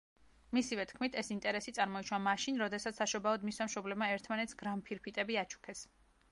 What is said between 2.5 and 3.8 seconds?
როდესაც საშობაოდ მისმა